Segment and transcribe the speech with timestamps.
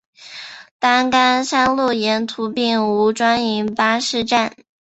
[0.79, 4.55] 担杆山路沿途并无专营巴士站。